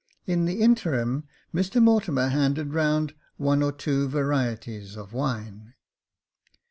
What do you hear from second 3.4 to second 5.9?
or two varieties of wine.